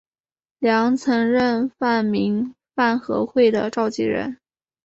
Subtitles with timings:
[0.57, 4.39] 梁曾任泛民饭盒会的召集人。